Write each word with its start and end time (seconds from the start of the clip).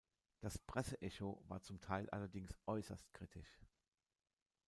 Das 0.39 0.57
Presseecho 0.57 1.43
war 1.47 1.61
zum 1.61 1.79
Teil 1.79 2.09
allerdings 2.09 2.57
äußerst 2.65 3.13
kritisch. 3.13 3.61